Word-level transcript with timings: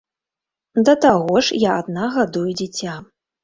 Да 0.89 0.95
таго 1.05 1.37
ж 1.49 1.61
я 1.67 1.77
адна 1.85 2.11
гадую 2.19 2.49
дзіця. 2.59 3.01